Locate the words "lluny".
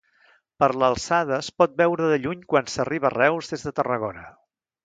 2.25-2.43